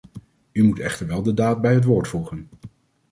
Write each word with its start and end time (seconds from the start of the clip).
U 0.51 0.63
moet 0.63 0.79
echter 0.79 1.07
wel 1.07 1.21
de 1.23 1.33
daad 1.33 1.61
bij 1.61 1.73
het 1.73 1.83
woord 1.83 2.07
voegen! 2.07 2.49